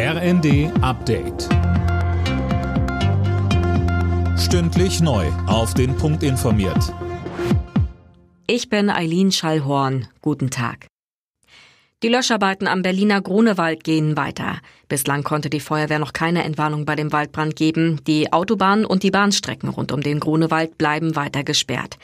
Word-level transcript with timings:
RND 0.00 0.70
Update. 0.80 1.48
Stündlich 4.38 5.00
neu. 5.00 5.26
Auf 5.48 5.74
den 5.74 5.96
Punkt 5.96 6.22
informiert. 6.22 6.94
Ich 8.46 8.68
bin 8.68 8.90
Eileen 8.90 9.32
Schallhorn. 9.32 10.06
Guten 10.22 10.50
Tag. 10.50 10.86
Die 12.04 12.08
Löscharbeiten 12.08 12.68
am 12.68 12.82
Berliner 12.82 13.20
Grunewald 13.20 13.82
gehen 13.82 14.16
weiter. 14.16 14.58
Bislang 14.86 15.24
konnte 15.24 15.50
die 15.50 15.58
Feuerwehr 15.58 15.98
noch 15.98 16.12
keine 16.12 16.44
Entwarnung 16.44 16.84
bei 16.84 16.94
dem 16.94 17.10
Waldbrand 17.10 17.56
geben. 17.56 17.98
Die 18.06 18.32
Autobahnen 18.32 18.84
und 18.84 19.02
die 19.02 19.10
Bahnstrecken 19.10 19.68
rund 19.68 19.90
um 19.90 20.02
den 20.02 20.20
Grunewald 20.20 20.78
bleiben 20.78 21.16
weiter 21.16 21.42
gesperrt. 21.42 21.98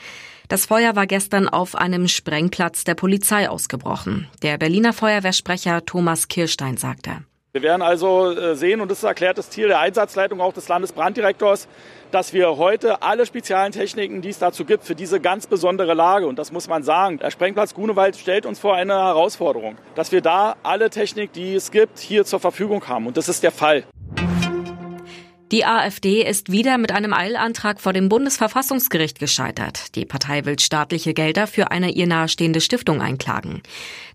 Das 0.49 0.65
Feuer 0.65 0.97
war 0.97 1.07
gestern 1.07 1.47
auf 1.47 1.75
einem 1.75 2.09
Sprengplatz 2.09 2.83
der 2.83 2.95
Polizei 2.95 3.49
ausgebrochen. 3.49 4.27
Der 4.41 4.57
Berliner 4.57 4.91
Feuerwehrsprecher 4.91 5.85
Thomas 5.85 6.27
Kirstein 6.27 6.75
sagte. 6.75 7.23
Wir 7.55 7.61
werden 7.61 7.81
also 7.81 8.31
äh, 8.31 8.53
sehen, 8.57 8.81
und 8.81 8.91
das 8.91 8.97
ist 8.97 9.05
erklärtes 9.05 9.49
Ziel 9.49 9.69
der 9.69 9.79
Einsatzleitung 9.79 10.41
auch 10.41 10.51
des 10.51 10.67
Landesbranddirektors, 10.67 11.69
dass 12.11 12.33
wir 12.33 12.57
heute 12.57 13.01
alle 13.01 13.25
speziellen 13.25 13.71
Techniken, 13.71 14.21
die 14.21 14.27
es 14.27 14.39
dazu 14.39 14.65
gibt, 14.65 14.83
für 14.83 14.93
diese 14.93 15.21
ganz 15.21 15.47
besondere 15.47 15.93
Lage, 15.93 16.27
und 16.27 16.37
das 16.37 16.51
muss 16.51 16.67
man 16.67 16.83
sagen, 16.83 17.17
der 17.17 17.31
Sprengplatz 17.31 17.73
Grunewald 17.73 18.17
stellt 18.17 18.45
uns 18.45 18.59
vor 18.59 18.75
eine 18.75 18.95
Herausforderung, 18.95 19.77
dass 19.95 20.11
wir 20.11 20.19
da 20.19 20.57
alle 20.63 20.89
Technik, 20.89 21.31
die 21.31 21.55
es 21.55 21.71
gibt, 21.71 21.99
hier 21.99 22.25
zur 22.25 22.41
Verfügung 22.41 22.89
haben. 22.89 23.07
Und 23.07 23.15
das 23.15 23.29
ist 23.29 23.41
der 23.41 23.53
Fall. 23.53 23.85
Die 25.51 25.63
AfD 25.63 26.23
ist 26.23 26.51
wieder 26.51 26.79
mit 26.79 26.91
einem 26.91 27.13
Eilantrag 27.13 27.79
vor 27.79 27.93
dem 27.93 28.09
Bundesverfassungsgericht 28.09 29.19
gescheitert. 29.19 29.95
Die 29.95 30.05
Partei 30.05 30.43
will 30.45 30.57
staatliche 30.57 31.13
Gelder 31.13 31.45
für 31.45 31.69
eine 31.69 31.91
ihr 31.91 32.07
nahestehende 32.07 32.61
Stiftung 32.61 32.99
einklagen. 32.99 33.61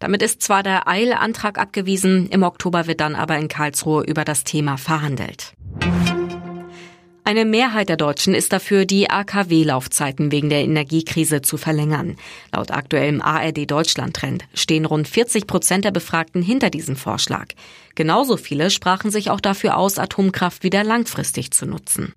Damit 0.01 0.23
ist 0.23 0.43
zwar 0.43 0.65
der 0.65 0.89
Eilantrag 0.89 1.57
abgewiesen, 1.57 2.29
im 2.31 2.43
Oktober 2.43 2.89
wird 2.89 3.01
dann 3.01 3.15
aber 3.15 3.39
in 3.39 3.47
Karlsruhe 3.47 4.03
über 4.03 4.25
das 4.25 4.43
Thema 4.43 4.77
verhandelt. 4.77 5.55
Eine 7.31 7.45
Mehrheit 7.45 7.89
der 7.89 7.97
Deutschen 7.97 8.35
ist 8.35 8.53
dafür, 8.53 8.87
die 8.87 9.09
AKW-Laufzeiten 9.09 10.33
wegen 10.33 10.49
der 10.49 10.65
Energiekrise 10.65 11.43
zu 11.43 11.59
verlängern. 11.59 12.17
Laut 12.53 12.73
aktuellem 12.73 13.23
ARD 13.23 13.71
Deutschland-Trend 13.71 14.47
stehen 14.53 14.85
rund 14.85 15.07
40 15.07 15.47
Prozent 15.47 15.85
der 15.85 15.93
Befragten 15.93 16.43
hinter 16.43 16.71
diesem 16.71 16.97
Vorschlag. 16.97 17.47
Genauso 17.95 18.37
viele 18.37 18.69
sprachen 18.69 19.13
sich 19.13 19.31
auch 19.31 19.41
dafür 19.41 19.77
aus, 19.77 20.01
Atomkraft 20.01 20.65
wieder 20.65 20.83
langfristig 20.83 21.53
zu 21.53 21.67
nutzen. 21.67 22.15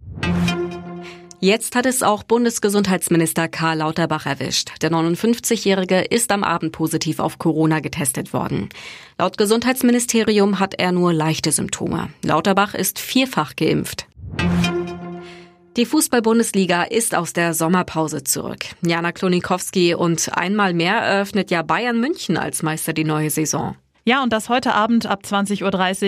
Jetzt 1.40 1.76
hat 1.76 1.86
es 1.86 2.02
auch 2.02 2.24
Bundesgesundheitsminister 2.24 3.48
Karl 3.50 3.78
Lauterbach 3.78 4.26
erwischt. 4.26 4.72
Der 4.82 4.90
59-Jährige 4.90 6.00
ist 6.00 6.32
am 6.32 6.44
Abend 6.44 6.72
positiv 6.72 7.20
auf 7.20 7.38
Corona 7.38 7.82
getestet 7.82 8.34
worden. 8.34 8.70
Laut 9.20 9.38
Gesundheitsministerium 9.38 10.58
hat 10.58 10.74
er 10.74 10.92
nur 10.92 11.14
leichte 11.14 11.52
Symptome. 11.52 12.10
Lauterbach 12.24 12.74
ist 12.74 12.98
vierfach 12.98 13.56
geimpft. 13.56 14.08
Die 15.76 15.88
Fußball-Bundesliga 15.88 16.84
ist 16.84 17.16
aus 17.16 17.34
der 17.34 17.56
Sommerpause 17.56 18.24
zurück. 18.24 18.60
Jana 18.84 19.12
Klonikowski 19.12 19.96
und 19.96 20.30
einmal 20.38 20.76
mehr 20.76 20.98
eröffnet 20.98 21.50
ja 21.50 21.64
Bayern 21.64 22.00
München 22.00 22.38
als 22.38 22.62
Meister 22.62 22.94
die 22.94 23.04
neue 23.04 23.32
Saison. 23.32 23.76
Ja, 24.06 24.22
und 24.22 24.34
das 24.34 24.50
heute 24.50 24.74
Abend 24.74 25.06
ab 25.06 25.22
20.30 25.24 25.64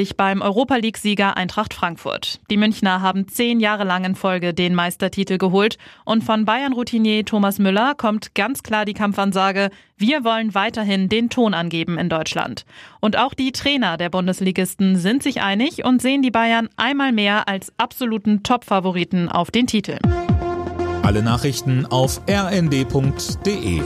Uhr 0.09 0.15
beim 0.17 0.41
Europa 0.41 0.75
League-Sieger 0.75 1.37
Eintracht 1.37 1.73
Frankfurt. 1.73 2.41
Die 2.49 2.57
Münchner 2.57 3.01
haben 3.01 3.29
zehn 3.29 3.61
Jahre 3.61 3.85
lang 3.85 4.03
in 4.03 4.15
Folge 4.15 4.53
den 4.53 4.75
Meistertitel 4.75 5.37
geholt 5.37 5.77
und 6.03 6.21
von 6.21 6.43
Bayern-Routinier 6.43 7.23
Thomas 7.23 7.57
Müller 7.57 7.95
kommt 7.95 8.35
ganz 8.35 8.63
klar 8.63 8.83
die 8.83 8.93
Kampfansage, 8.93 9.69
wir 9.95 10.25
wollen 10.25 10.53
weiterhin 10.53 11.07
den 11.07 11.29
Ton 11.29 11.53
angeben 11.53 11.97
in 11.97 12.09
Deutschland. 12.09 12.65
Und 12.99 13.17
auch 13.17 13.33
die 13.33 13.53
Trainer 13.53 13.95
der 13.95 14.09
Bundesligisten 14.09 14.97
sind 14.97 15.23
sich 15.23 15.41
einig 15.41 15.85
und 15.85 16.01
sehen 16.01 16.21
die 16.21 16.31
Bayern 16.31 16.67
einmal 16.75 17.13
mehr 17.13 17.47
als 17.47 17.71
absoluten 17.77 18.43
Top-Favoriten 18.43 19.29
auf 19.29 19.51
den 19.51 19.67
Titel. 19.67 19.99
Alle 21.01 21.23
Nachrichten 21.23 21.85
auf 21.85 22.19
rnd.de 22.29 23.81